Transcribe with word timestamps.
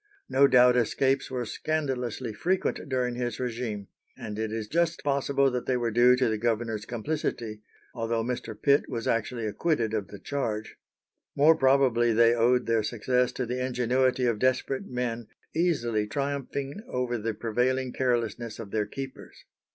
No 0.27 0.47
doubt 0.47 0.75
escapes 0.75 1.29
were 1.29 1.45
scandalously 1.45 2.33
frequent 2.33 2.89
during 2.89 3.13
his 3.13 3.37
régime, 3.37 3.85
and 4.17 4.39
it 4.39 4.51
is 4.51 4.67
just 4.67 5.03
possible 5.03 5.51
that 5.51 5.67
they 5.67 5.77
were 5.77 5.91
due 5.91 6.15
to 6.15 6.27
the 6.27 6.39
governor's 6.39 6.87
complicity, 6.87 7.61
although 7.93 8.23
Mr. 8.23 8.59
Pitt 8.59 8.89
was 8.89 9.07
actually 9.07 9.45
acquitted 9.45 9.93
of 9.93 10.07
the 10.07 10.17
charge. 10.17 10.75
More 11.35 11.55
probably 11.55 12.13
they 12.13 12.33
owed 12.33 12.65
their 12.65 12.81
success 12.81 13.31
to 13.33 13.45
the 13.45 13.63
ingenuity 13.63 14.25
of 14.25 14.39
desperate 14.39 14.87
men 14.89 15.27
easily 15.55 16.07
triumphing 16.07 16.81
over 16.87 17.15
the 17.19 17.35
prevailing 17.35 17.93
carelessness 17.93 18.57
of 18.57 18.71
their 18.71 18.87
keepers. 18.87 19.45